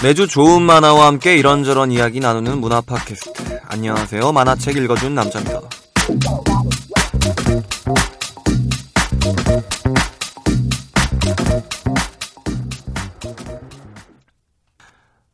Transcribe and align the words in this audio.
매주 0.00 0.28
좋은 0.28 0.62
만화와 0.62 1.06
함께 1.06 1.36
이런저런 1.36 1.90
이야기 1.90 2.20
나누는 2.20 2.60
문화 2.60 2.80
팟캐스트. 2.80 3.60
안녕하세요. 3.64 4.30
만화책 4.30 4.76
읽어준 4.76 5.12
남자입니다. 5.12 5.60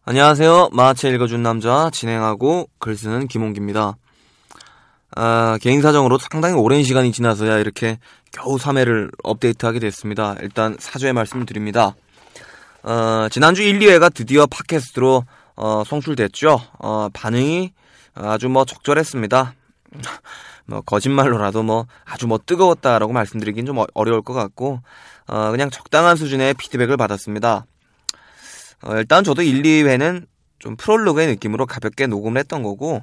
안녕하세요. 0.07 0.70
만화책 0.73 1.12
읽어준 1.12 1.42
남자 1.42 1.91
진행하고 1.91 2.70
글 2.79 2.97
쓰는 2.97 3.29
김홍기입니다. 3.29 3.98
아, 5.17 5.59
개인 5.61 5.83
사정으로 5.83 6.17
상당히 6.17 6.55
오랜 6.55 6.83
시간이 6.83 7.12
지나서야 7.12 7.59
이렇게 7.59 7.98
겨우 8.33 8.57
3회를 8.57 9.11
업데이트하게 9.23 9.79
됐습니다. 9.79 10.37
일단 10.41 10.75
사죄의 10.79 11.12
말씀을 11.12 11.45
드립니다. 11.45 11.95
어, 12.85 13.29
지난주 13.31 13.63
1, 13.63 13.79
2회가 13.79 14.13
드디어 14.13 14.47
팟캐스트로 14.47 15.25
어, 15.57 15.83
송출됐죠. 15.87 16.61
어, 16.81 17.09
반응이 17.15 17.73
아주 18.15 18.51
뭐 18.51 18.67
적절했습니다. 18.67 19.55
뭐 20.67 20.81
거짓말로라도 20.83 21.63
뭐 21.63 21.87
아주 22.05 22.27
뭐 22.27 22.39
뜨거웠다라고 22.45 23.13
말씀드리긴 23.15 23.65
좀 23.65 23.79
어- 23.79 23.87
어려울 23.95 24.21
것 24.21 24.35
같고 24.35 24.81
어, 25.29 25.51
그냥 25.51 25.71
적당한 25.71 26.17
수준의 26.17 26.55
피드백을 26.55 26.99
받았습니다. 26.99 27.65
어, 28.83 28.97
일단 28.97 29.25
저도 29.25 29.41
1, 29.41 29.63
2회는 29.63 30.27
좀 30.59 30.77
프롤로그의 30.77 31.29
느낌으로 31.29 31.65
가볍게 31.65 32.07
녹음을 32.07 32.39
했던 32.39 32.63
거고 32.63 33.03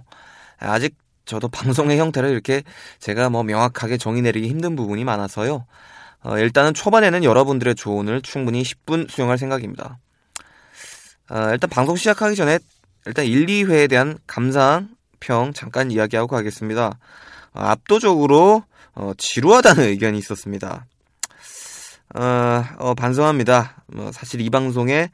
아직 0.60 0.95
저도 1.26 1.48
방송의 1.90 1.98
형태를 1.98 2.30
이렇게 2.30 2.62
제가 3.00 3.32
뭐 3.32 3.42
명확하게 3.42 3.98
정의 3.98 4.22
내리기 4.22 4.48
힘든 4.48 4.76
부분이 4.76 5.04
많아서요. 5.06 5.66
어, 6.23 6.38
일단은 6.38 6.73
초반에는 6.73 7.23
여러분들의 7.23 7.75
조언을 7.75 8.22
충분히 8.22 8.64
10분 8.64 9.09
수용할 9.09 9.38
생각입니다. 9.38 9.97
어, 11.30 11.50
일단 11.52 11.69
방송 11.69 11.95
시작하기 11.95 12.36
전에 12.36 12.59
일단 13.05 13.25
1, 13.25 13.45
2회에 13.45 13.89
대한 13.89 14.17
감상, 14.27 14.89
평 15.19 15.53
잠깐 15.53 15.89
이야기하고 15.92 16.27
가겠습니다. 16.27 16.97
어, 17.53 17.59
압도적으로 17.59 18.64
어, 18.94 19.14
지루하다는 19.17 19.83
의견이 19.89 20.17
있었습니다. 20.19 20.86
어, 22.14 22.64
어, 22.77 22.94
반성합니다. 22.94 23.83
뭐, 23.87 24.11
사실 24.11 24.42
이 24.42 24.49
방송에 24.49 25.10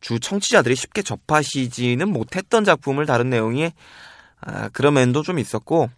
주 0.00 0.20
청취자들이 0.20 0.76
쉽게 0.76 1.00
접하시지는 1.00 2.08
못했던 2.08 2.62
작품을 2.64 3.06
다룬 3.06 3.30
내용이 3.30 3.72
아, 4.42 4.68
그런 4.68 4.94
면도 4.94 5.22
좀 5.22 5.38
있었고 5.38 5.88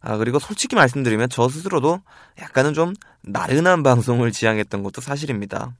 아, 0.00 0.16
그리고 0.16 0.38
솔직히 0.38 0.76
말씀드리면 0.76 1.28
저 1.28 1.48
스스로도 1.48 2.00
약간은 2.40 2.74
좀 2.74 2.94
나른한 3.22 3.82
방송을 3.84 4.32
지향했던 4.32 4.82
것도 4.82 5.00
사실입니다. 5.00 5.72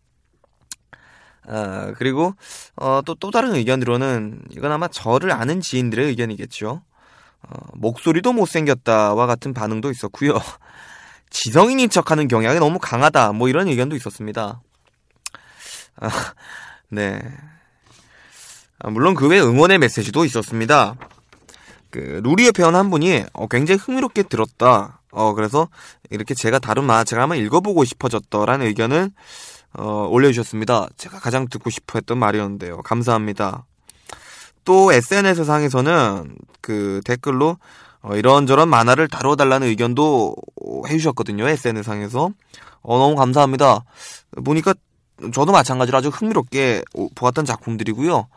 아, 1.47 1.93
그리고 1.97 2.35
어, 2.77 3.01
또, 3.07 3.15
또 3.15 3.31
다른 3.31 3.55
의견으로는 3.55 4.43
이건 4.51 4.73
아마 4.73 4.89
저를 4.89 5.33
아는 5.33 5.61
지인들의 5.61 6.07
의견이겠죠. 6.09 6.83
어, 7.43 7.55
목소리도 7.75 8.33
못생겼다와 8.33 9.27
같은 9.27 9.55
반응도 9.55 9.91
있었고요. 9.91 10.39
지성인인 11.31 11.91
척하는 11.91 12.27
경향이 12.29 12.59
너무 12.59 12.79
강하다. 12.79 13.33
뭐 13.33 13.49
이런 13.49 13.69
의견도 13.69 13.97
있었습니다. 13.97 14.61
아, 15.97 16.09
네. 16.91 17.21
아, 18.81 18.91
물론 18.91 19.15
그 19.15 19.29
외 19.29 19.41
응원의 19.41 19.79
메시지도 19.79 20.25
있었습니다. 20.25 20.97
그 21.91 22.21
루리의 22.23 22.53
회원 22.59 22.75
한 22.75 22.91
분이 22.91 23.25
어, 23.33 23.47
굉장히 23.49 23.79
흥미롭게 23.79 24.25
들었다. 24.25 25.01
어 25.11 25.33
그래서 25.33 25.69
이렇게 26.11 26.35
제가 26.35 26.59
다룬 26.59 26.85
만화책을 26.85 27.23
한번 27.23 27.39
읽어보고 27.39 27.85
싶어졌더라는 27.85 28.67
의견을 28.67 29.11
어, 29.75 30.07
올려주셨습니다. 30.11 30.89
제가 30.97 31.19
가장 31.19 31.49
듣고 31.49 31.71
싶어했던 31.71 32.19
말이었는데요. 32.19 32.83
감사합니다. 32.83 33.65
또 34.65 34.93
SNS 34.93 35.45
상에서는 35.45 36.37
그 36.61 37.01
댓글로 37.05 37.57
어, 38.03 38.17
이런저런 38.17 38.69
만화를 38.69 39.09
다뤄달라는 39.09 39.67
의견도 39.69 40.37
해주셨거든요. 40.89 41.49
SNS 41.49 41.85
상에서 41.85 42.31
어, 42.83 42.99
너무 42.99 43.17
감사합니다. 43.17 43.85
보니까 44.45 44.75
저도 45.33 45.53
마찬가지로 45.53 45.99
아주 45.99 46.09
흥미롭게 46.09 46.83
보았던 47.15 47.45
작품들이고요. 47.45 48.29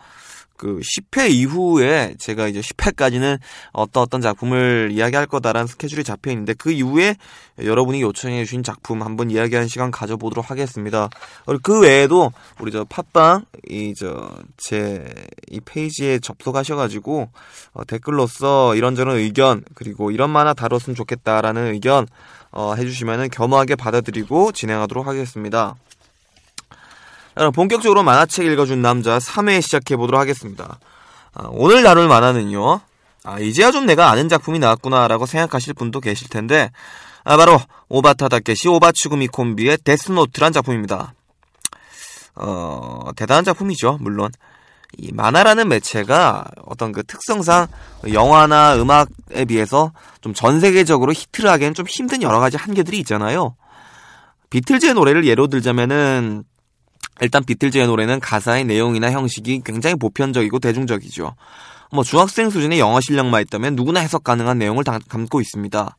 그 0.62 0.80
10회 0.80 1.32
이후에 1.32 2.14
제가 2.20 2.48
이제 2.48 2.62
10회까지는 2.62 3.40
어떤 3.74 4.04
어떤 4.04 4.22
작품을 4.22 4.90
이야기할 4.92 5.26
거다라는 5.26 5.66
스케줄이 5.66 6.04
잡혀 6.04 6.30
있는데 6.30 6.54
그 6.54 6.72
이후에 6.72 7.16
여러분이 7.58 8.00
요청해 8.04 8.46
주신 8.46 8.62
작품 8.62 9.02
한번 9.02 9.32
이야기하는 9.32 9.68
시간 9.68 9.90
가져보도록 9.90 10.52
하겠습니다. 10.52 11.10
그리고 11.48 11.62
그 11.64 11.80
외에도 11.82 12.32
우리 12.60 12.72
저 12.72 12.84
팟빵 12.86 13.46
이 13.70 13.94
저 13.96 14.36
제 14.58 15.04
이 15.50 15.60
페이지에 15.60 16.20
접속하셔가지고 16.20 17.30
어, 17.74 17.84
댓글로써 17.86 18.76
이런저런 18.76 19.18
의견 19.18 19.64
그리고 19.74 20.12
이런 20.12 20.30
만화 20.30 20.54
다뤘으면 20.54 20.96
좋겠다라는 20.96 21.74
의견 21.74 22.08
어, 22.52 22.76
해주시면은 22.76 23.30
겸허하게 23.32 23.76
받아들이고 23.76 24.52
진행하도록 24.52 25.08
하겠습니다. 25.08 25.76
여러분 27.38 27.54
본격적으로 27.54 28.04
만화책 28.04 28.46
읽어준 28.46 28.82
남자 28.82 29.18
3회 29.18 29.62
시작해보도록 29.62 30.20
하겠습니다. 30.20 30.80
아, 31.34 31.48
오늘 31.52 31.84
다룰 31.84 32.08
만화는요. 32.08 32.82
아, 33.24 33.40
이제야 33.40 33.72
좀 33.72 33.86
내가 33.86 34.10
아는 34.10 34.28
작품이 34.28 34.60
나왔구나라고 34.60 35.26
생각하실 35.26 35.74
분도 35.76 36.00
계실 36.00 36.28
텐데 36.28 36.72
아, 37.24 37.38
바로 37.38 37.60
오바타 37.88 38.28
다케시 38.30 38.68
오바츠구미 38.68 39.28
콤비의 39.28 39.80
데스노트란 39.84 40.52
작품입니다. 40.52 41.14
어, 42.36 43.12
대단한 43.16 43.44
작품이죠, 43.44 43.98
물론. 44.02 44.32
이 44.98 45.12
만화라는 45.14 45.70
매체가 45.70 46.46
어떤 46.66 46.92
그 46.92 47.04
특성상 47.04 47.68
영화나 48.12 48.76
음악에 48.76 49.46
비해서 49.48 49.94
좀 50.20 50.34
전 50.34 50.60
세계적으로 50.60 51.14
히트를 51.14 51.50
하기엔 51.50 51.74
좀 51.74 51.86
힘든 51.88 52.22
여러 52.22 52.40
가지 52.40 52.58
한계들이 52.58 53.00
있잖아요. 53.00 53.56
비틀즈의 54.50 54.96
노래를 54.96 55.26
예로 55.26 55.48
들자면은 55.48 56.44
일단 57.22 57.44
비틀즈의 57.44 57.88
노래는 57.88 58.20
가사의 58.20 58.66
내용이나 58.66 59.12
형식이 59.12 59.62
굉장히 59.64 59.96
보편적이고 59.96 60.60
대중적이죠. 60.60 61.36
뭐 61.92 62.04
중학생 62.04 62.50
수준의 62.50 62.80
영어 62.80 63.00
실력만 63.00 63.42
있다면 63.44 63.76
누구나 63.76 64.00
해석 64.00 64.24
가능한 64.24 64.58
내용을 64.58 64.84
담고 64.84 65.40
있습니다. 65.42 65.98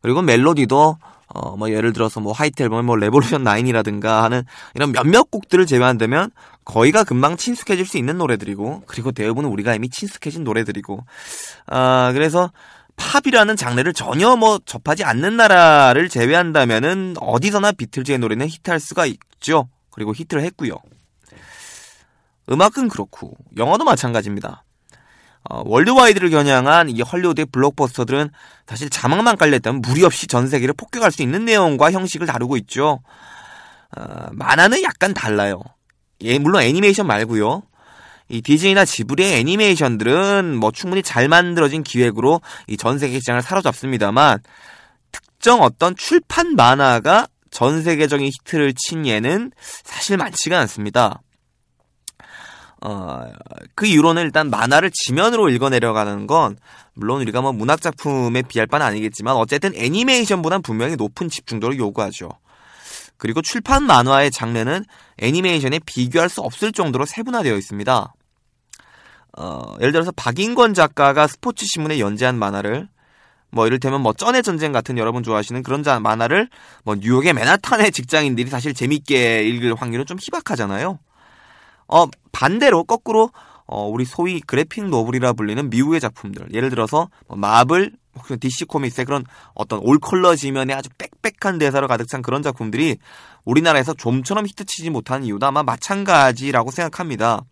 그리고 0.00 0.22
멜로디도 0.22 0.96
어 1.34 1.56
뭐 1.56 1.70
예를 1.70 1.92
들어서 1.92 2.20
뭐 2.20 2.32
화이트 2.32 2.62
앨범의 2.62 2.84
뭐 2.84 2.96
Revolution 2.96 3.44
9이라든가 3.44 4.20
하는 4.20 4.42
이런 4.74 4.92
몇몇 4.92 5.30
곡들을 5.30 5.64
제외한다면 5.64 6.30
거의가 6.64 7.04
금방 7.04 7.36
친숙해질 7.36 7.86
수 7.86 7.96
있는 7.96 8.18
노래들이고 8.18 8.82
그리고 8.86 9.12
대부분은 9.12 9.48
우리가 9.48 9.74
이미 9.74 9.88
친숙해진 9.88 10.44
노래들이고 10.44 11.04
아 11.66 12.10
그래서 12.12 12.50
팝이라는 12.96 13.56
장르를 13.56 13.94
전혀 13.94 14.36
뭐 14.36 14.60
접하지 14.64 15.04
않는 15.04 15.36
나라를 15.38 16.10
제외한다면은 16.10 17.14
어디서나 17.18 17.72
비틀즈의 17.72 18.18
노래는 18.18 18.48
히트할 18.48 18.78
수가 18.78 19.06
있죠. 19.06 19.68
그리고 19.92 20.12
히트를 20.14 20.42
했고요. 20.44 20.74
음악은 22.50 22.88
그렇고 22.88 23.36
영화도 23.56 23.84
마찬가지입니다. 23.84 24.64
어, 25.48 25.62
worldwide를 25.64 26.30
겨냥한 26.30 26.88
이 26.90 27.00
헐리우드의 27.00 27.46
블록버스터들은 27.46 28.30
사실 28.66 28.90
자막만 28.90 29.36
깔렸다면 29.36 29.80
무리 29.80 30.04
없이 30.04 30.26
전 30.26 30.48
세계를 30.48 30.74
폭격할 30.74 31.10
수 31.12 31.22
있는 31.22 31.44
내용과 31.44 31.90
형식을 31.92 32.26
다루고 32.26 32.56
있죠. 32.58 33.00
어, 33.96 34.26
만화는 34.32 34.82
약간 34.82 35.14
달라요. 35.14 35.62
예, 36.22 36.38
물론 36.38 36.62
애니메이션 36.62 37.06
말고요. 37.06 37.62
이 38.28 38.40
디즈니나 38.40 38.84
지브리의 38.84 39.40
애니메이션들은 39.40 40.56
뭐 40.56 40.70
충분히 40.70 41.02
잘 41.02 41.28
만들어진 41.28 41.82
기획으로 41.82 42.40
이 42.68 42.76
전 42.76 42.98
세계 42.98 43.18
시장을 43.18 43.42
사로잡습니다만 43.42 44.38
특정 45.10 45.60
어떤 45.60 45.94
출판 45.96 46.54
만화가 46.54 47.26
전 47.52 47.82
세계적인 47.82 48.26
히트를 48.26 48.74
친 48.74 49.06
예는 49.06 49.52
사실 49.84 50.16
많지가 50.16 50.58
않습니다. 50.60 51.22
어, 52.80 53.22
그 53.76 53.86
이유로는 53.86 54.22
일단 54.22 54.50
만화를 54.50 54.90
지면으로 54.92 55.48
읽어내려가는 55.50 56.26
건 56.26 56.56
물론 56.94 57.20
우리가 57.20 57.40
뭐 57.40 57.52
문학 57.52 57.80
작품에 57.80 58.42
비할 58.42 58.66
바는 58.66 58.84
아니겠지만 58.84 59.36
어쨌든 59.36 59.72
애니메이션보단 59.76 60.62
분명히 60.62 60.96
높은 60.96 61.28
집중도를 61.28 61.78
요구하죠. 61.78 62.28
그리고 63.18 63.40
출판 63.40 63.84
만화의 63.84 64.32
장르는 64.32 64.84
애니메이션에 65.18 65.78
비교할 65.86 66.28
수 66.28 66.40
없을 66.40 66.72
정도로 66.72 67.06
세분화되어 67.06 67.56
있습니다. 67.56 68.14
어, 69.38 69.76
예를 69.80 69.92
들어서 69.92 70.10
박인권 70.10 70.74
작가가 70.74 71.28
스포츠 71.28 71.64
신문에 71.66 72.00
연재한 72.00 72.36
만화를 72.36 72.88
뭐 73.52 73.66
이를테면 73.66 74.00
뭐 74.00 74.12
쩐의 74.14 74.42
전쟁 74.42 74.72
같은 74.72 74.96
여러분 74.98 75.22
좋아하시는 75.22 75.62
그런 75.62 75.82
자, 75.82 76.00
만화를 76.00 76.48
뭐 76.84 76.96
뉴욕의 76.96 77.34
맨하탄의 77.34 77.92
직장인들이 77.92 78.48
사실 78.48 78.72
재밌게 78.72 79.44
읽을 79.44 79.74
확률은 79.74 80.06
좀 80.06 80.16
희박하잖아요. 80.20 80.98
어 81.88 82.06
반대로 82.32 82.84
거꾸로 82.84 83.30
어 83.66 83.86
우리 83.86 84.06
소위 84.06 84.40
그래픽 84.40 84.88
노블이라 84.88 85.34
불리는 85.34 85.68
미국의 85.68 86.00
작품들 86.00 86.48
예를 86.54 86.70
들어서 86.70 87.10
뭐 87.28 87.36
마블 87.36 87.92
혹은 88.16 88.38
DC 88.38 88.64
코믹스의 88.64 89.04
그런 89.04 89.24
어떤 89.54 89.80
올 89.80 89.98
컬러 89.98 90.34
지면에 90.34 90.72
아주 90.72 90.88
빽빽한 91.22 91.58
대사로 91.58 91.88
가득 91.88 92.08
찬 92.08 92.22
그런 92.22 92.42
작품들이 92.42 92.96
우리나라에서 93.44 93.92
좀처럼 93.94 94.46
히트치지 94.46 94.88
못한 94.90 95.24
이유도 95.24 95.46
아마 95.46 95.62
마찬가지라고 95.62 96.70
생각합니다. 96.70 97.42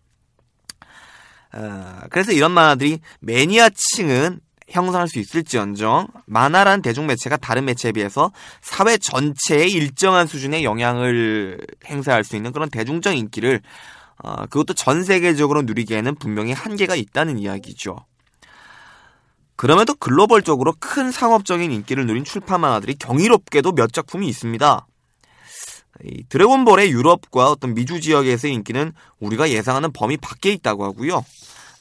어, 1.53 1.99
그래서 2.09 2.31
이런 2.31 2.51
만화들이 2.51 2.99
매니아층은 3.19 4.39
형성할 4.69 5.07
수 5.07 5.19
있을지언정 5.19 6.07
만화란 6.25 6.81
대중 6.81 7.07
매체가 7.07 7.37
다른 7.37 7.65
매체에 7.65 7.91
비해서 7.91 8.31
사회 8.61 8.97
전체에 8.97 9.67
일정한 9.67 10.27
수준의 10.27 10.63
영향을 10.63 11.59
행사할 11.85 12.23
수 12.23 12.35
있는 12.35 12.51
그런 12.51 12.69
대중적 12.69 13.15
인기를 13.15 13.61
어, 14.23 14.45
그것도 14.45 14.73
전 14.73 15.03
세계적으로 15.03 15.63
누리기에는 15.63 16.15
분명히 16.15 16.53
한계가 16.53 16.95
있다는 16.95 17.39
이야기죠. 17.39 18.05
그럼에도 19.55 19.93
글로벌적으로 19.95 20.73
큰 20.79 21.11
상업적인 21.11 21.71
인기를 21.71 22.05
누린 22.05 22.23
출판 22.23 22.61
만화들이 22.61 22.95
경이롭게도 22.95 23.73
몇 23.73 23.93
작품이 23.93 24.27
있습니다. 24.27 24.87
이 26.03 26.23
드래곤볼의 26.29 26.91
유럽과 26.91 27.51
어떤 27.51 27.73
미주 27.73 28.01
지역에서의 28.01 28.53
인기는 28.55 28.91
우리가 29.19 29.49
예상하는 29.51 29.91
범위 29.91 30.17
밖에 30.17 30.51
있다고 30.51 30.83
하고요. 30.85 31.23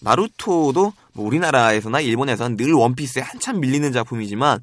나루토도 0.00 0.92
뭐 1.14 1.26
우리나라에서나 1.26 2.00
일본에서는 2.00 2.56
늘 2.56 2.72
원피스에 2.72 3.22
한참 3.22 3.60
밀리는 3.60 3.92
작품이지만 3.92 4.60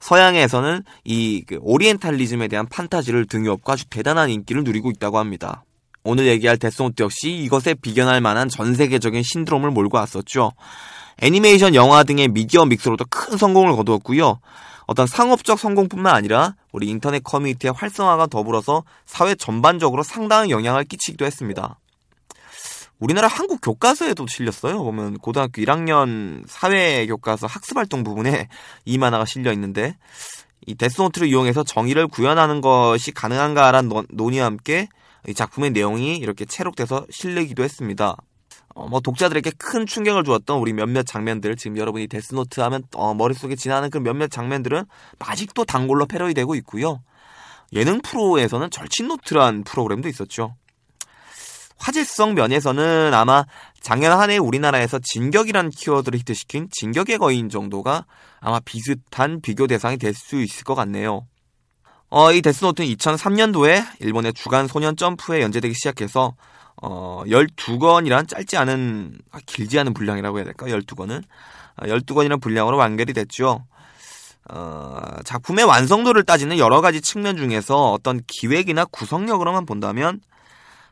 서양에서는 0.00 0.84
이 1.04 1.44
그 1.46 1.58
오리엔탈리즘에 1.60 2.48
대한 2.48 2.66
판타지를 2.66 3.26
등에 3.26 3.48
업고 3.48 3.72
아주 3.72 3.84
대단한 3.86 4.30
인기를 4.30 4.64
누리고 4.64 4.90
있다고 4.90 5.18
합니다. 5.18 5.64
오늘 6.04 6.26
얘기할 6.26 6.56
데스노트 6.56 7.02
역시 7.02 7.30
이것에 7.30 7.74
비견할 7.74 8.20
만한 8.20 8.48
전 8.48 8.74
세계적인 8.74 9.22
신드롬을 9.22 9.70
몰고 9.70 9.96
왔었죠. 9.96 10.52
애니메이션, 11.20 11.74
영화 11.74 12.04
등의 12.04 12.28
media 12.28 12.64
mix로도 12.64 13.06
큰 13.10 13.36
성공을 13.36 13.74
거두었고요. 13.76 14.40
어떤 14.86 15.06
상업적 15.06 15.58
성공뿐만 15.58 16.14
아니라 16.14 16.54
우리 16.72 16.88
인터넷 16.88 17.22
커뮤니티의 17.22 17.74
활성화가 17.76 18.28
더불어서 18.28 18.84
사회 19.04 19.34
전반적으로 19.34 20.02
상당한 20.02 20.48
영향을 20.48 20.84
끼치기도 20.84 21.26
했습니다. 21.26 21.78
우리나라 22.98 23.28
한국 23.28 23.60
교과서에도 23.62 24.26
실렸어요. 24.26 24.82
보면 24.82 25.18
고등학교 25.18 25.62
1학년 25.62 26.42
사회 26.48 27.06
교과서 27.06 27.46
학습 27.46 27.76
활동 27.76 28.02
부분에 28.02 28.48
이 28.84 28.98
만화가 28.98 29.24
실려 29.24 29.52
있는데 29.52 29.96
이 30.66 30.74
데스노트를 30.74 31.28
이용해서 31.28 31.62
정의를 31.62 32.08
구현하는 32.08 32.60
것이 32.60 33.12
가능한가라는 33.12 33.90
논의와 34.10 34.46
함께 34.46 34.88
이 35.28 35.34
작품의 35.34 35.70
내용이 35.70 36.16
이렇게 36.16 36.44
채록돼서 36.44 37.06
실리기도 37.10 37.62
했습니다. 37.62 38.16
어, 38.74 38.88
뭐 38.88 39.00
독자들에게 39.00 39.52
큰 39.58 39.86
충격을 39.86 40.24
주었던 40.24 40.58
우리 40.58 40.72
몇몇 40.72 41.04
장면들 41.04 41.56
지금 41.56 41.76
여러분이 41.76 42.08
데스노트 42.08 42.60
하면 42.60 42.82
어, 42.94 43.14
머릿속에 43.14 43.54
지나는 43.54 43.90
그 43.90 43.98
몇몇 43.98 44.30
장면들은 44.30 44.84
아직도 45.20 45.64
단골로 45.64 46.06
패러디되고 46.06 46.54
있고요. 46.56 47.00
예능 47.72 48.00
프로에서는 48.00 48.70
절친노트란 48.70 49.64
프로그램도 49.64 50.08
있었죠. 50.08 50.54
화제성 51.78 52.34
면에서는 52.34 53.12
아마 53.14 53.44
작년 53.80 54.18
한 54.18 54.30
해 54.30 54.36
우리나라에서 54.36 54.98
진격이라는 55.02 55.70
키워드를 55.70 56.18
히트시킨 56.20 56.68
진격의 56.70 57.18
거인 57.18 57.48
정도가 57.48 58.04
아마 58.40 58.60
비슷한 58.60 59.40
비교 59.40 59.66
대상이 59.66 59.96
될 59.96 60.12
수 60.14 60.40
있을 60.42 60.64
것 60.64 60.74
같네요. 60.74 61.26
어, 62.10 62.32
이 62.32 62.40
데스노트는 62.42 62.88
2003년도에 62.94 63.84
일본의 64.00 64.32
주간 64.34 64.66
소년 64.66 64.96
점프에 64.96 65.42
연재되기 65.42 65.74
시작해서 65.74 66.34
어, 66.82 67.22
12권이란 67.26 68.28
짧지 68.28 68.56
않은 68.56 69.18
아, 69.32 69.38
길지 69.46 69.78
않은 69.78 69.94
분량이라고 69.94 70.38
해야 70.38 70.44
될까? 70.44 70.66
12권은 70.66 71.22
아, 71.76 71.86
12권이라는 71.86 72.40
분량으로 72.40 72.76
완결이 72.76 73.12
됐죠. 73.12 73.64
어, 74.50 75.00
작품의 75.24 75.64
완성도를 75.66 76.24
따지는 76.24 76.58
여러 76.58 76.80
가지 76.80 77.00
측면 77.00 77.36
중에서 77.36 77.92
어떤 77.92 78.20
기획이나 78.26 78.84
구성력으로만 78.86 79.66
본다면 79.66 80.20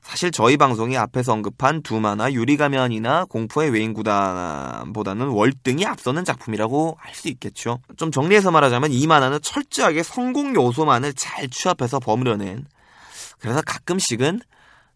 사실 0.06 0.30
저희 0.30 0.56
방송이 0.56 0.96
앞에서 0.96 1.32
언급한 1.32 1.82
두마나 1.82 2.32
유리가면이나 2.32 3.24
공포의 3.24 3.70
외인구단보다는 3.70 5.26
월등히 5.30 5.84
앞서는 5.84 6.24
작품이라고 6.24 6.96
할 7.00 7.16
수 7.16 7.28
있겠죠. 7.28 7.80
좀 7.96 8.12
정리해서 8.12 8.50
말하자면 8.52 8.92
이 8.92 9.06
만화는 9.06 9.40
철저하게 9.42 10.02
성공 10.04 10.54
요소만을 10.54 11.14
잘 11.14 11.48
취합해서 11.48 11.98
버무려낸 11.98 12.66
그래서 13.40 13.62
가끔씩은 13.62 14.40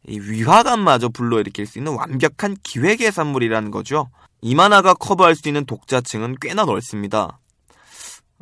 이 0.07 0.19
위화감마저 0.21 1.09
불러일으킬 1.09 1.67
수 1.67 1.79
있는 1.79 1.95
완벽한 1.95 2.57
기획의 2.63 3.11
산물이라는 3.11 3.71
거죠. 3.73 4.11
이 4.43 4.55
만화가 4.55 4.95
커버할 4.95 5.35
수 5.35 5.49
있는 5.49 5.65
독자층은 5.67 6.37
꽤나 6.41 6.65
넓습니다. 6.65 7.41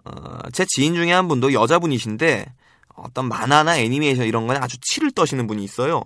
어, 0.04 0.38
제 0.52 0.66
지인 0.68 0.94
중에 0.94 1.12
한 1.12 1.28
분도 1.28 1.52
여자분이신데 1.52 2.52
어떤 2.94 3.28
만화나 3.28 3.78
애니메이션 3.78 4.26
이런 4.26 4.46
거에 4.46 4.58
아주 4.58 4.76
치를 4.80 5.12
떠시는 5.12 5.46
분이 5.46 5.64
있어요. 5.64 6.02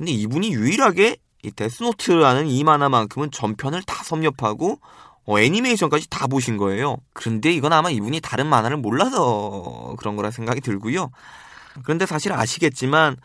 근데 0.00 0.12
이분이 0.12 0.54
유일하게 0.54 1.18
이 1.42 1.50
데스노트라는 1.50 2.46
이 2.46 2.64
만화만큼은 2.64 3.30
전편을 3.32 3.82
다 3.82 4.02
섭렵하고 4.02 4.80
어, 5.26 5.38
애니메이션까지 5.38 6.08
다 6.08 6.26
보신 6.26 6.56
거예요. 6.56 6.96
그런데 7.12 7.52
이건 7.52 7.74
아마 7.74 7.90
이분이 7.90 8.22
다른 8.22 8.46
만화를 8.46 8.78
몰라서 8.78 9.94
그런 9.98 10.16
거라 10.16 10.30
생각이 10.30 10.62
들고요. 10.62 11.10
그런데 11.82 12.06
사실 12.06 12.32
아시겠지만 12.32 13.18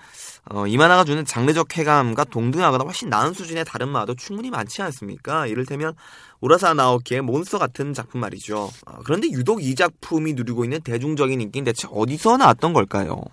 어, 0.50 0.68
이 0.68 0.76
만화가 0.76 1.06
주는 1.06 1.24
장르적 1.24 1.70
쾌감과 1.70 2.26
동등하거나 2.26 2.84
훨씬 2.84 3.08
나은 3.08 3.32
수준의 3.32 3.64
다른 3.64 3.88
만화도 3.88 4.16
충분히 4.16 4.50
많지 4.50 4.82
않습니까? 4.82 5.48
이를테면 5.48 5.94
오라사 6.42 6.74
나오키의 6.74 7.22
몬스터 7.22 7.58
같은 7.58 7.94
작품 7.94 8.20
말이죠. 8.20 8.70
어, 8.86 9.00
그런데 9.06 9.30
유독 9.30 9.64
이 9.64 9.76
작품이 9.76 10.34
누리고 10.34 10.66
있는 10.66 10.82
대중적인 10.82 11.40
인기는 11.40 11.64
대체 11.64 11.88
어디서 11.90 12.36
나왔던 12.36 12.74
걸까요? 12.74 13.24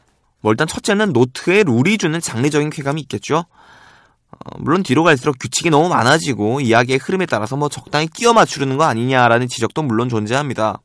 뭐 0.42 0.52
일단 0.52 0.66
첫째는 0.66 1.12
노트의 1.12 1.64
룰이 1.64 1.96
주는 1.98 2.20
장르적인 2.20 2.70
쾌감이 2.70 3.00
있겠죠. 3.02 3.44
어, 4.30 4.58
물론 4.58 4.82
뒤로 4.82 5.04
갈수록 5.04 5.36
규칙이 5.38 5.70
너무 5.70 5.88
많아지고 5.88 6.60
이야기의 6.60 6.98
흐름에 6.98 7.26
따라서 7.26 7.56
뭐 7.56 7.68
적당히 7.68 8.06
끼워 8.08 8.32
맞추려는 8.32 8.76
거 8.76 8.84
아니냐라는 8.84 9.48
지적도 9.48 9.82
물론 9.82 10.08
존재합니다. 10.08 10.80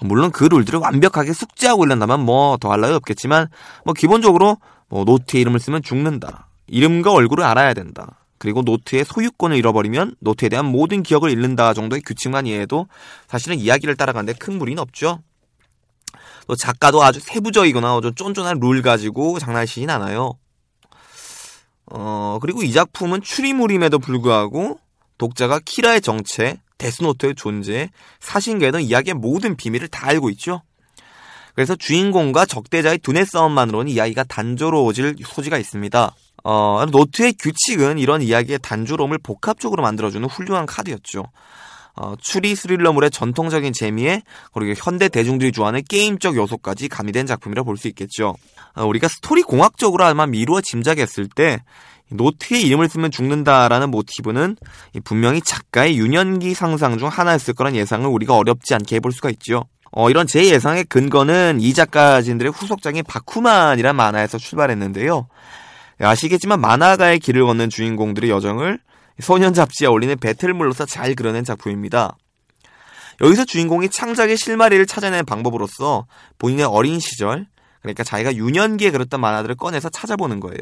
물론 0.00 0.30
그 0.30 0.44
룰들을 0.44 0.78
완벽하게 0.78 1.32
숙지하고 1.32 1.84
있는다면 1.84 2.20
뭐 2.20 2.56
더할 2.58 2.80
나위 2.80 2.94
없겠지만 2.94 3.48
뭐 3.84 3.94
기본적으로 3.94 4.58
뭐 4.88 5.04
노트에 5.04 5.40
이름을 5.40 5.58
쓰면 5.58 5.82
죽는다. 5.82 6.48
이름과 6.68 7.12
얼굴을 7.12 7.44
알아야 7.44 7.74
된다. 7.74 8.18
그리고 8.38 8.62
노트의 8.62 9.04
소유권을 9.04 9.56
잃어버리면 9.56 10.14
노트에 10.20 10.48
대한 10.48 10.66
모든 10.66 11.02
기억을 11.02 11.30
잃는다 11.30 11.74
정도의 11.74 12.02
규칙만 12.02 12.46
이해해도 12.46 12.86
사실은 13.26 13.58
이야기를 13.58 13.96
따라가는데 13.96 14.38
큰 14.38 14.58
무리는 14.58 14.80
없죠. 14.80 15.20
또 16.48 16.56
작가도 16.56 17.02
아주 17.02 17.20
세부적이거나 17.20 17.96
아주 17.96 18.12
쫀쫀한 18.14 18.58
룰 18.58 18.80
가지고 18.80 19.38
장난치진 19.38 19.90
않아요. 19.90 20.38
어, 21.86 22.38
그리고 22.40 22.62
이 22.62 22.72
작품은 22.72 23.22
추리물임에도 23.22 23.98
불구하고 23.98 24.80
독자가 25.18 25.60
키라의 25.64 26.00
정체, 26.00 26.58
데스노트의 26.78 27.34
존재, 27.34 27.90
사신계 28.20 28.70
등 28.70 28.80
이야기의 28.82 29.14
모든 29.14 29.56
비밀을 29.56 29.88
다 29.88 30.08
알고 30.08 30.30
있죠. 30.30 30.62
그래서 31.54 31.76
주인공과 31.76 32.46
적대자의 32.46 32.98
두뇌 32.98 33.24
싸움만으로는 33.26 33.92
이야기가 33.92 34.24
단조로워질 34.24 35.16
소지가 35.26 35.58
있습니다. 35.58 36.14
어, 36.44 36.86
노트의 36.90 37.34
규칙은 37.34 37.98
이런 37.98 38.22
이야기의 38.22 38.60
단조로움을 38.62 39.18
복합적으로 39.18 39.82
만들어주는 39.82 40.26
훌륭한 40.28 40.64
카드였죠. 40.64 41.24
어, 42.00 42.14
추리 42.20 42.54
스릴러물의 42.54 43.10
전통적인 43.10 43.72
재미에 43.72 44.22
그리고 44.52 44.72
현대 44.76 45.08
대중들이 45.08 45.50
좋아하는 45.50 45.82
게임적 45.88 46.36
요소까지 46.36 46.88
가미된 46.88 47.26
작품이라 47.26 47.64
볼 47.64 47.76
수 47.76 47.88
있겠죠. 47.88 48.34
어, 48.74 48.84
우리가 48.84 49.08
스토리 49.08 49.42
공학적으로 49.42 50.04
아마 50.04 50.26
미루어 50.26 50.60
짐작했을 50.60 51.28
때 51.28 51.62
노트에 52.10 52.60
이름을 52.60 52.88
쓰면 52.88 53.10
죽는다라는 53.10 53.90
모티브는 53.90 54.56
분명히 55.04 55.40
작가의 55.40 55.98
유년기 55.98 56.54
상상 56.54 56.98
중 56.98 57.08
하나였을 57.08 57.54
거란 57.54 57.74
예상을 57.74 58.08
우리가 58.08 58.34
어렵지 58.36 58.74
않게 58.74 58.96
해볼 58.96 59.12
수가 59.12 59.30
있죠. 59.30 59.64
어, 59.90 60.08
이런 60.10 60.26
제 60.26 60.44
예상의 60.44 60.84
근거는 60.84 61.58
이 61.60 61.74
작가진들의 61.74 62.52
후속작인 62.52 63.04
바쿠만이란 63.08 63.96
만화에서 63.96 64.38
출발했는데요. 64.38 65.28
아시겠지만 66.00 66.60
만화가의 66.60 67.18
길을 67.18 67.44
걷는 67.44 67.70
주인공들의 67.70 68.30
여정을 68.30 68.78
소년 69.20 69.54
잡지에 69.54 69.86
올리는 69.86 70.16
배틀물로서 70.16 70.86
잘 70.86 71.14
그려낸 71.14 71.44
작품입니다. 71.44 72.16
여기서 73.20 73.44
주인공이 73.44 73.88
창작의 73.88 74.36
실마리를 74.36 74.84
찾아내는 74.86 75.24
방법으로서 75.24 76.06
본인의 76.38 76.66
어린 76.66 77.00
시절, 77.00 77.46
그러니까 77.82 78.04
자기가 78.04 78.36
유년기에 78.36 78.90
그렸던 78.90 79.20
만화들을 79.20 79.56
꺼내서 79.56 79.88
찾아보는 79.88 80.40
거예요. 80.40 80.60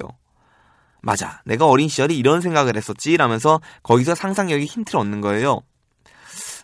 맞아. 1.02 1.40
내가 1.44 1.66
어린 1.66 1.88
시절에 1.88 2.14
이런 2.14 2.40
생각을 2.40 2.76
했었지. 2.76 3.16
라면서 3.16 3.60
거기서 3.82 4.14
상상력이 4.14 4.64
힌트를 4.64 4.98
얻는 5.00 5.20
거예요. 5.20 5.60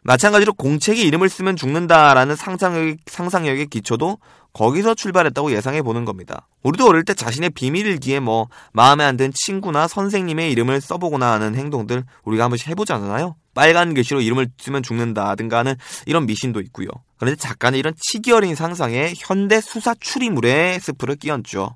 마찬가지로 0.03 0.55
공책에 0.55 1.01
이름을 1.03 1.29
쓰면 1.29 1.57
죽는다라는 1.57 2.35
상상력, 2.35 2.97
상상력의 3.07 3.67
기초도 3.67 4.19
거기서 4.53 4.95
출발했다고 4.95 5.53
예상해 5.53 5.81
보는 5.83 6.05
겁니다. 6.05 6.47
우리도 6.63 6.87
어릴 6.87 7.05
때 7.05 7.15
자신의 7.15 7.51
비밀일기에 7.51 8.21
뭐 8.21 8.49
마음에 8.73 9.03
안 9.05 9.17
든 9.17 9.33
친구나 9.35 9.89
선생님의 9.89 10.53
이름을 10.53 10.81
써보거나 10.81 11.33
하는 11.33 11.55
행동들 11.55 12.05
우리가 12.25 12.45
한 12.45 12.51
번씩 12.51 12.69
해보지 12.69 12.93
않았나요? 12.93 13.37
빨간 13.55 13.95
글씨로 13.95 14.21
이름을 14.21 14.49
쓰면 14.59 14.83
죽는다든가 14.83 15.59
하는 15.59 15.75
이런 16.07 16.27
미신도 16.27 16.61
있고요. 16.61 16.89
그런데 17.19 17.37
작가는 17.37 17.79
이런 17.79 17.95
치기 17.99 18.33
어린 18.33 18.55
상상에 18.55 19.13
현대 19.17 19.61
수사 19.61 19.95
추리물에 19.95 20.79
스프를 20.81 21.17
끼얹죠. 21.17 21.75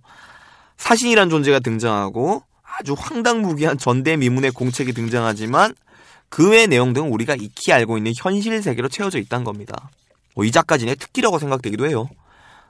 사신이란 0.76 1.30
존재가 1.30 1.61
등장하고 1.61 2.42
아주 2.78 2.95
황당무계한 2.99 3.78
전대미문의 3.78 4.50
공책이 4.50 4.92
등장하지만 4.92 5.75
그 6.28 6.50
외의 6.50 6.66
내용들은 6.66 7.09
우리가 7.09 7.37
익히 7.37 7.73
알고 7.73 7.97
있는 7.97 8.12
현실 8.16 8.62
세계로 8.62 8.88
채워져 8.88 9.18
있다는 9.18 9.45
겁니다. 9.45 9.90
뭐 10.35 10.45
이 10.45 10.50
작가진의 10.50 10.97
특기라고 10.97 11.38
생각되기도 11.38 11.87
해요. 11.87 12.09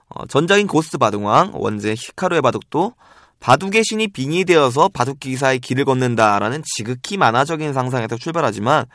어, 0.09 0.27
전작인 0.27 0.67
고스트 0.67 0.99
바둑왕, 0.99 1.53
원제 1.55 1.95
히카루의 1.95 2.43
바둑도 2.43 2.95
바둑의 3.41 3.85
신이 3.85 4.09
빙의되어서 4.09 4.89
바둑 4.89 5.21
기사의 5.21 5.59
길을 5.59 5.85
걷는다라는 5.85 6.63
지극히 6.75 7.17
만화적인 7.17 7.73
상상에서 7.73 8.17
출발하지만 8.17 8.87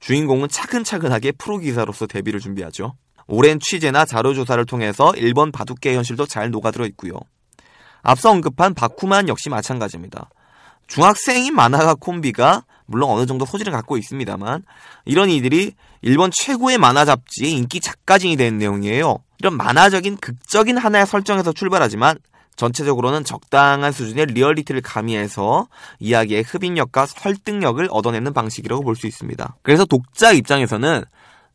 주인공은 0.00 0.48
차근차근하게 0.48 1.32
프로 1.32 1.58
기사로서 1.58 2.06
데뷔를 2.06 2.40
준비하죠. 2.40 2.94
오랜 3.26 3.58
취재나 3.60 4.04
자료 4.04 4.34
조사를 4.34 4.64
통해서 4.66 5.12
일본 5.16 5.52
바둑계 5.52 5.94
현실도 5.94 6.26
잘 6.26 6.50
녹아들어 6.50 6.86
있고요. 6.86 7.12
앞서 8.02 8.30
언급한 8.30 8.74
바쿠만 8.74 9.28
역시 9.28 9.50
마찬가지입니다. 9.50 10.30
중학생인 10.86 11.54
만화가 11.54 11.96
콤비가 11.96 12.64
물론 12.88 13.10
어느 13.10 13.26
정도 13.26 13.44
소질을 13.44 13.70
갖고 13.70 13.96
있습니다만 13.96 14.64
이런 15.04 15.28
이들이 15.28 15.74
일본 16.00 16.30
최고의 16.32 16.78
만화 16.78 17.04
잡지의 17.04 17.52
인기 17.52 17.80
작가진이 17.80 18.36
된 18.36 18.58
내용이에요. 18.58 19.18
이런 19.38 19.56
만화적인 19.56 20.16
극적인 20.16 20.78
하나의 20.78 21.06
설정에서 21.06 21.52
출발하지만 21.52 22.18
전체적으로는 22.56 23.24
적당한 23.24 23.92
수준의 23.92 24.26
리얼리티를 24.26 24.80
가미해서 24.80 25.68
이야기의 26.00 26.42
흡입력과 26.42 27.06
설득력을 27.06 27.86
얻어내는 27.90 28.32
방식이라고 28.32 28.82
볼 28.82 28.96
수 28.96 29.06
있습니다. 29.06 29.56
그래서 29.62 29.84
독자 29.84 30.32
입장에서는 30.32 31.04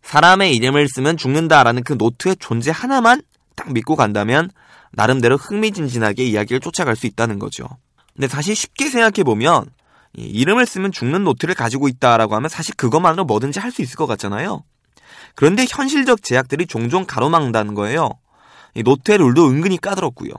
사람의 0.03 0.55
이름을 0.55 0.87
쓰면 0.87 1.17
죽는다라는 1.17 1.83
그 1.83 1.93
노트의 1.93 2.37
존재 2.39 2.71
하나만 2.71 3.21
딱 3.55 3.73
믿고 3.73 3.95
간다면 3.95 4.49
나름대로 4.91 5.35
흥미진진하게 5.35 6.23
이야기를 6.25 6.59
쫓아갈 6.61 6.95
수 6.95 7.07
있다는 7.07 7.39
거죠. 7.39 7.65
근데 8.13 8.27
사실 8.27 8.55
쉽게 8.55 8.89
생각해보면 8.89 9.65
이름을 10.15 10.65
쓰면 10.65 10.91
죽는 10.91 11.23
노트를 11.23 11.55
가지고 11.55 11.87
있다라고 11.87 12.35
하면 12.35 12.49
사실 12.49 12.75
그것만으로 12.75 13.25
뭐든지 13.25 13.59
할 13.59 13.71
수 13.71 13.81
있을 13.81 13.95
것 13.95 14.05
같잖아요. 14.05 14.63
그런데 15.35 15.65
현실적 15.67 16.21
제약들이 16.21 16.67
종종 16.67 17.05
가로막는다는 17.05 17.73
거예요. 17.73 18.11
이 18.75 18.83
노트의 18.83 19.17
룰도 19.17 19.47
은근히 19.49 19.77
까다롭고요. 19.77 20.31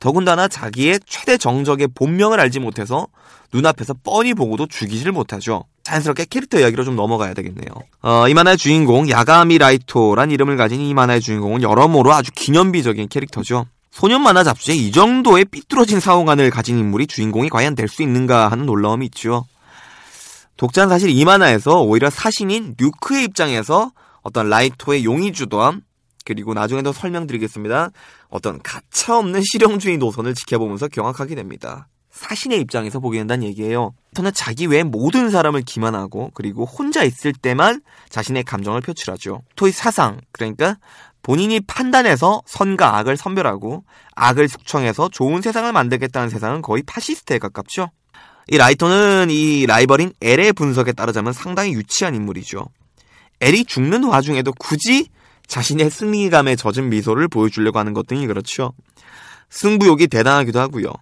더군다나 0.00 0.48
자기의 0.48 1.00
최대 1.06 1.36
정적의 1.36 1.88
본명을 1.94 2.40
알지 2.40 2.58
못해서 2.58 3.06
눈앞에서 3.52 3.94
뻔히 4.02 4.34
보고도 4.34 4.66
죽이질 4.66 5.12
못하죠. 5.12 5.64
자연스럽게 5.82 6.26
캐릭터 6.26 6.58
이야기로 6.58 6.84
좀 6.84 6.96
넘어가야 6.96 7.34
되겠네요. 7.34 7.68
어, 8.02 8.28
이 8.28 8.34
만화의 8.34 8.56
주인공 8.56 9.08
야가미 9.08 9.58
라이토란 9.58 10.30
이름을 10.30 10.56
가진 10.56 10.80
이 10.80 10.94
만화의 10.94 11.20
주인공은 11.20 11.62
여러모로 11.62 12.12
아주 12.12 12.30
기념비적인 12.34 13.08
캐릭터죠. 13.08 13.66
소년 13.90 14.22
만화 14.22 14.44
잡지에 14.44 14.74
이 14.74 14.92
정도의 14.92 15.44
삐뚤어진 15.46 16.00
사고관을 16.00 16.50
가진 16.50 16.78
인물이 16.78 17.06
주인공이 17.06 17.48
과연 17.48 17.74
될 17.74 17.88
수 17.88 18.02
있는가 18.02 18.48
하는 18.48 18.66
놀라움이 18.66 19.06
있죠. 19.06 19.44
독자는 20.56 20.88
사실 20.88 21.10
이 21.10 21.24
만화에서 21.24 21.82
오히려 21.82 22.08
사신인 22.10 22.74
류크의 22.78 23.24
입장에서 23.24 23.90
어떤 24.22 24.48
라이토의 24.48 25.04
용의 25.04 25.32
주도함 25.32 25.82
그리고 26.24 26.54
나중에도 26.54 26.92
설명드리겠습니다. 26.92 27.90
어떤 28.28 28.62
가차없는 28.62 29.42
실용주의 29.42 29.96
노선을 29.96 30.34
지켜보면서 30.34 30.88
경악하게 30.88 31.34
됩니다. 31.34 31.88
사신의 32.10 32.60
입장에서 32.60 33.00
보게 33.00 33.18
된다는 33.18 33.44
얘기예요. 33.48 33.94
저는 34.14 34.32
자기 34.34 34.66
외에 34.66 34.82
모든 34.82 35.30
사람을 35.30 35.62
기만하고 35.62 36.30
그리고 36.34 36.64
혼자 36.64 37.02
있을 37.02 37.32
때만 37.32 37.80
자신의 38.10 38.44
감정을 38.44 38.82
표출하죠. 38.82 39.42
라이토의 39.56 39.72
사상 39.72 40.20
그러니까 40.32 40.76
본인이 41.22 41.60
판단해서 41.60 42.42
선과 42.46 42.98
악을 42.98 43.16
선별하고 43.16 43.84
악을 44.16 44.48
숙청해서 44.48 45.10
좋은 45.10 45.42
세상을 45.42 45.70
만들겠다는 45.72 46.28
세상은 46.30 46.62
거의 46.62 46.82
파시스트에 46.82 47.38
가깝죠. 47.38 47.90
이 48.48 48.56
라이토는 48.56 49.28
이 49.30 49.66
라이벌인 49.66 50.12
엘의 50.20 50.54
분석에 50.54 50.92
따르자면 50.92 51.32
상당히 51.32 51.72
유치한 51.72 52.14
인물이죠. 52.14 52.66
엘이 53.40 53.64
죽는 53.64 54.04
와중에도 54.04 54.52
굳이 54.58 55.08
자신의 55.46 55.90
승리감에 55.90 56.56
젖은 56.56 56.88
미소를 56.90 57.28
보여주려고 57.28 57.78
하는 57.78 57.92
것 57.92 58.06
등이 58.06 58.26
그렇죠. 58.26 58.72
승부욕이 59.50 60.06
대단하기도 60.06 60.58
하고요. 60.60 60.92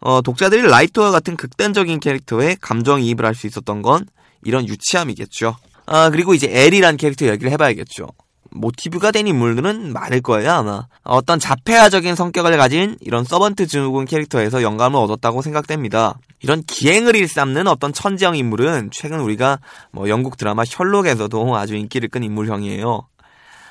어, 0.00 0.20
독자들이 0.22 0.62
라이터와 0.62 1.10
같은 1.10 1.36
극단적인 1.36 2.00
캐릭터에 2.00 2.56
감정이입을 2.60 3.24
할 3.24 3.34
수 3.34 3.46
있었던 3.46 3.82
건 3.82 4.06
이런 4.42 4.68
유치함이겠죠. 4.68 5.56
아, 5.86 6.10
그리고 6.10 6.34
이제 6.34 6.48
엘이란 6.50 6.96
캐릭터 6.96 7.26
얘기를 7.26 7.50
해봐야겠죠. 7.52 8.06
모티브가 8.54 9.10
된 9.10 9.26
인물들은 9.26 9.92
많을 9.92 10.22
거예요, 10.22 10.52
아마. 10.52 10.86
어떤 11.02 11.38
자폐아적인 11.38 12.14
성격을 12.14 12.56
가진 12.56 12.96
이런 13.00 13.24
서번트 13.24 13.66
증후군 13.66 14.06
캐릭터에서 14.06 14.62
영감을 14.62 14.98
얻었다고 15.00 15.42
생각됩니다. 15.42 16.18
이런 16.40 16.62
기행을 16.62 17.16
일삼는 17.16 17.66
어떤 17.66 17.92
천재형 17.92 18.36
인물은 18.36 18.90
최근 18.92 19.20
우리가 19.20 19.58
뭐 19.90 20.08
영국 20.08 20.36
드라마 20.36 20.64
셜록에서도 20.64 21.56
아주 21.56 21.74
인기를 21.74 22.08
끈 22.08 22.22
인물형이에요. 22.22 23.06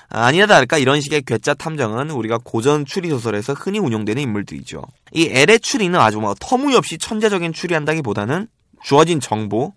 아니나 0.10 0.46
다를까 0.46 0.78
이런 0.78 1.02
식의 1.02 1.24
괴짜 1.24 1.54
탐정은 1.56 2.12
우리가 2.12 2.38
고전 2.44 2.86
추리 2.86 3.10
소설에서 3.10 3.54
흔히 3.54 3.80
운용되는 3.80 4.22
인물들이죠. 4.22 4.84
이 5.14 5.30
엘의 5.32 5.62
추리는 5.62 6.00
아주 6.00 6.20
뭐 6.20 6.36
터무니없이 6.40 6.98
천재적인 7.00 7.54
추리한다기보다는 7.54 8.48
주어진 8.84 9.20
정보 9.20 9.74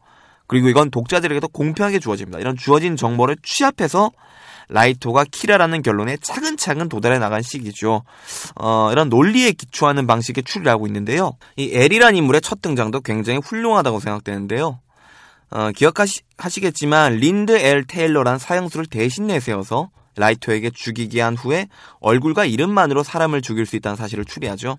그리고 0.46 0.68
이건 0.68 0.90
독자들에게도 0.90 1.48
공평하게 1.48 2.00
주어집니다. 2.00 2.38
이런 2.38 2.56
주어진 2.56 2.96
정보를 2.96 3.36
취합해서 3.42 4.10
라이토가 4.68 5.24
키라라는 5.30 5.82
결론에 5.82 6.16
차근차근 6.20 6.88
도달해 6.88 7.18
나간 7.18 7.42
시기죠. 7.42 8.02
어, 8.56 8.88
이런 8.92 9.08
논리에 9.08 9.52
기초하는 9.52 10.06
방식의 10.06 10.44
추리를 10.44 10.70
하고 10.70 10.86
있는데요. 10.86 11.32
이 11.56 11.70
엘이란 11.72 12.16
인물의 12.16 12.40
첫 12.40 12.60
등장도 12.62 13.00
굉장히 13.00 13.38
훌륭하다고 13.44 14.00
생각되는데요. 14.00 14.80
어, 15.50 15.70
기억하시겠지만 15.70 17.14
린드 17.16 17.52
엘 17.58 17.84
테일러란 17.84 18.38
사형수를 18.38 18.86
대신 18.86 19.28
내세워서 19.28 19.90
라이토에게 20.16 20.70
죽이게 20.70 21.20
한 21.20 21.36
후에 21.36 21.68
얼굴과 22.00 22.46
이름만으로 22.46 23.02
사람을 23.02 23.42
죽일 23.42 23.66
수 23.66 23.76
있다는 23.76 23.96
사실을 23.96 24.24
추리하죠. 24.24 24.78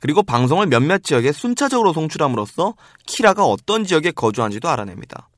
그리고 0.00 0.22
방송을 0.22 0.66
몇몇 0.66 1.04
지역에 1.04 1.30
순차적으로 1.30 1.92
송출함으로써 1.92 2.74
키라가 3.06 3.44
어떤 3.44 3.84
지역에 3.84 4.10
거주한지도 4.10 4.68
알아냅니다. 4.68 5.28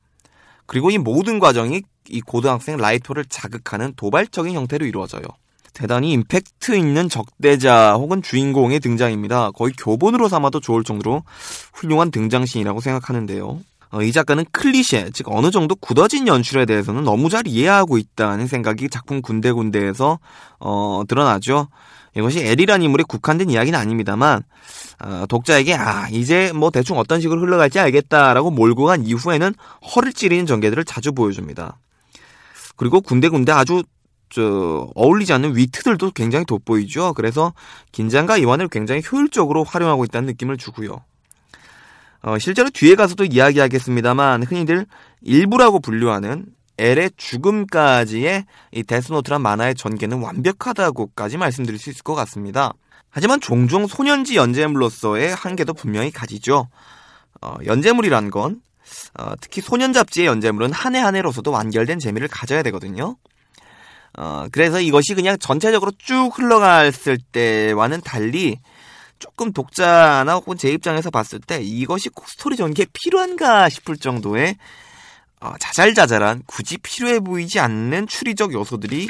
그리고 0.65 0.89
이 0.89 0.97
모든 0.97 1.39
과정이 1.39 1.83
이 2.09 2.21
고등학생 2.21 2.77
라이토를 2.77 3.25
자극하는 3.25 3.93
도발적인 3.95 4.53
형태로 4.55 4.85
이루어져요. 4.85 5.23
대단히 5.73 6.11
임팩트 6.11 6.75
있는 6.75 7.09
적대자 7.09 7.93
혹은 7.95 8.21
주인공의 8.21 8.79
등장입니다. 8.79 9.51
거의 9.51 9.73
교본으로 9.77 10.29
삼아도 10.29 10.59
좋을 10.59 10.83
정도로 10.83 11.23
훌륭한 11.73 12.11
등장신이라고 12.11 12.79
생각하는데요. 12.79 13.59
어, 13.91 14.01
이 14.01 14.11
작가는 14.11 14.43
클리셰, 14.51 15.11
즉 15.13 15.27
어느 15.29 15.51
정도 15.51 15.75
굳어진 15.75 16.27
연출에 16.27 16.65
대해서는 16.65 17.03
너무 17.03 17.29
잘 17.29 17.47
이해하고 17.47 17.97
있다는 17.97 18.47
생각이 18.47 18.89
작품 18.89 19.21
군데군데에서 19.21 20.19
어, 20.59 21.03
드러나죠. 21.07 21.67
이것이 22.15 22.39
엘이란 22.39 22.81
인물에 22.81 23.03
국한된 23.07 23.49
이야기는 23.49 23.77
아닙니다만 23.77 24.43
어, 25.03 25.25
독자에게 25.27 25.75
아 25.75 26.07
이제 26.09 26.51
뭐 26.53 26.69
대충 26.69 26.97
어떤 26.97 27.21
식으로 27.21 27.41
흘러갈지 27.41 27.79
알겠다라고 27.79 28.51
몰고 28.51 28.85
간 28.85 29.05
이후에는 29.05 29.53
허를 29.95 30.13
찌르는 30.13 30.45
전개들을 30.45 30.85
자주 30.85 31.11
보여줍니다. 31.11 31.79
그리고 32.75 33.01
군데군데 33.01 33.51
아주 33.51 33.83
저 34.29 34.89
어울리지 34.95 35.31
않는 35.33 35.55
위트들도 35.55 36.11
굉장히 36.11 36.45
돋보이죠. 36.45 37.13
그래서 37.13 37.53
긴장과 37.91 38.37
이완을 38.37 38.67
굉장히 38.67 39.01
효율적으로 39.09 39.63
활용하고 39.63 40.05
있다는 40.05 40.25
느낌을 40.27 40.57
주고요. 40.57 41.03
어, 42.23 42.39
실제로 42.39 42.69
뒤에 42.69 42.95
가서도 42.95 43.25
이야기하겠습니다만 43.25 44.43
흔히들 44.43 44.87
일부라고 45.21 45.79
분류하는 45.79 46.47
엘의 46.79 47.11
죽음까지의 47.17 48.45
이 48.71 48.83
데스노트란 48.83 49.41
만화의 49.41 49.75
전개는 49.75 50.21
완벽하다고까지 50.21 51.37
말씀드릴 51.37 51.79
수 51.79 51.91
있을 51.91 52.01
것 52.01 52.15
같습니다. 52.15 52.73
하지만 53.09 53.39
종종 53.39 53.85
소년지 53.85 54.35
연재물로서의 54.37 55.35
한계도 55.35 55.75
분명히 55.75 56.09
가지죠. 56.09 56.69
어, 57.41 57.55
연재물이란 57.65 58.31
건 58.31 58.61
어, 59.17 59.33
특히 59.41 59.61
소년 59.61 59.93
잡지의 59.93 60.27
연재물은 60.27 60.71
한 60.73 60.95
해 60.95 60.99
한 61.01 61.15
해로서도 61.15 61.51
완결된 61.51 61.99
재미를 61.99 62.27
가져야 62.27 62.63
되거든요. 62.63 63.15
어, 64.17 64.45
그래서 64.51 64.79
이것이 64.79 65.15
그냥 65.15 65.37
전체적으로 65.39 65.91
쭉 65.97 66.31
흘러갔을 66.37 67.17
때와는 67.31 68.01
달리 68.01 68.59
조금 69.19 69.53
독자나 69.53 70.33
혹은 70.35 70.57
제 70.57 70.69
입장에서 70.69 71.09
봤을 71.09 71.39
때 71.39 71.61
이것이 71.61 72.09
꼭 72.09 72.27
스토리 72.29 72.55
전개에 72.57 72.85
필요한가 72.93 73.69
싶을 73.69 73.97
정도의 73.97 74.57
어, 75.39 75.53
자잘자잘한 75.59 76.43
굳이 76.45 76.77
필요해 76.77 77.19
보이지 77.21 77.59
않는 77.59 78.07
추리적 78.07 78.53
요소들이 78.53 79.07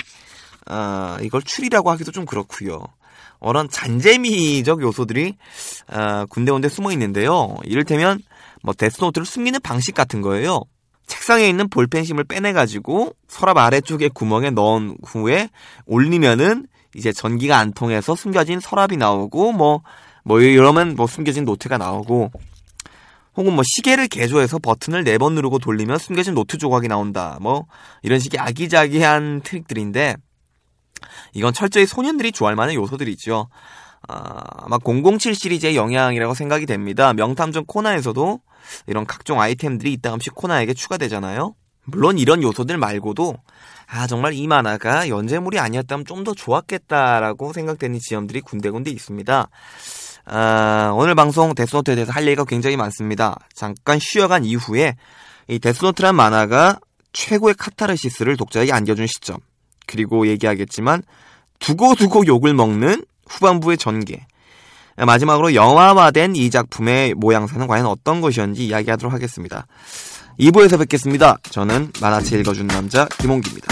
어, 0.70 1.18
이걸 1.22 1.42
추리라고 1.44 1.92
하기도 1.92 2.12
좀 2.12 2.26
그렇고요. 2.26 2.84
어런 3.40 3.70
잔재미적 3.70 4.82
요소들이 4.82 5.36
어, 5.90 6.26
군데군데 6.30 6.70
숨어 6.70 6.92
있는데요. 6.94 7.58
이를테면 7.64 8.22
뭐 8.64 8.74
데스노트를 8.74 9.26
숨기는 9.26 9.60
방식 9.62 9.94
같은 9.94 10.22
거예요. 10.22 10.62
책상에 11.06 11.48
있는 11.48 11.70
볼펜심을 11.70 12.24
빼내가지고 12.24 13.14
서랍 13.28 13.58
아래쪽에 13.58 14.08
구멍에 14.08 14.50
넣은 14.52 14.98
후에 15.06 15.50
올리면은 15.86 16.66
이제 16.96 17.12
전기가 17.12 17.58
안 17.58 17.74
통해서 17.74 18.16
숨겨진 18.16 18.60
서랍이 18.60 18.98
나오고 18.98 19.52
뭐, 19.52 19.82
뭐 20.24 20.40
이러면 20.40 20.96
뭐 20.96 21.06
숨겨진 21.08 21.44
노트가 21.44 21.78
나오고 21.78 22.32
혹은 23.36 23.54
뭐 23.54 23.64
시계를 23.66 24.08
개조해서 24.08 24.60
버튼을 24.60 25.04
네 25.04 25.18
번 25.18 25.36
누르고 25.36 25.60
돌리면 25.60 25.98
숨겨진 25.98 26.34
노트 26.34 26.58
조각이 26.58 26.88
나온다. 26.88 27.38
뭐 27.42 27.66
이런 28.02 28.20
식의 28.20 28.40
아기자기한 28.40 29.42
트릭들인데 29.44 30.16
이건 31.34 31.54
철저히 31.54 31.86
소년들이 31.86 32.32
좋아할 32.32 32.56
만한 32.56 32.76
요소들이죠. 32.76 33.50
아, 34.08 34.42
아마 34.58 34.78
007 34.78 35.34
시리즈의 35.36 35.76
영향이라고 35.76 36.34
생각이 36.34 36.66
됩니다. 36.66 37.14
명탐정 37.14 37.66
코난에서도 37.66 38.40
이런 38.88 39.06
각종 39.06 39.40
아이템들이 39.42 39.94
이따금씩 39.94 40.36
코나에게 40.36 40.74
추가되잖아요. 40.74 41.56
물론 41.86 42.18
이런 42.18 42.42
요소들 42.42 42.78
말고도 42.78 43.36
아 43.88 44.08
정말 44.08 44.34
이 44.34 44.48
만화가 44.48 45.10
연재물이 45.10 45.60
아니었다면 45.60 46.06
좀 46.06 46.24
더 46.24 46.34
좋았겠다라고 46.34 47.52
생각되는 47.52 48.00
지점들이 48.00 48.40
군데군데 48.42 48.90
있습니다. 48.92 49.50
아, 50.26 50.94
오늘 50.96 51.16
방송 51.16 51.54
데스노트에 51.54 51.96
대해서 51.96 52.14
할 52.14 52.26
얘기가 52.26 52.46
굉장히 52.46 52.78
많습니다. 52.78 53.38
잠깐 53.54 54.00
쉬어간 54.00 54.46
이후에 54.46 54.96
이 55.50 55.60
데스노트란 55.60 56.16
만화가 56.16 56.80
최고의 57.12 57.56
카타르시스를 57.56 58.38
독자에게 58.38 58.72
안겨준 58.72 59.08
시점 59.08 59.38
그리고 59.86 60.28
얘기하겠지만 60.28 61.04
두고두고 61.60 62.26
욕을 62.26 62.54
먹는 62.54 63.04
후반부의 63.28 63.78
전개 63.78 64.26
마지막으로 64.98 65.56
영화화된 65.56 66.36
이 66.36 66.50
작품의 66.50 67.14
모양새는 67.16 67.68
과연 67.68 67.86
어떤 67.86 68.22
것이었는지 68.22 68.66
이야기하도록 68.66 69.14
하겠습니다. 69.14 69.66
2부에서 70.40 70.80
뵙겠습니다. 70.80 71.38
저는 71.50 71.92
만화책 72.02 72.40
읽어준 72.40 72.68
남자 72.68 73.06
김홍기입니다. 73.20 73.68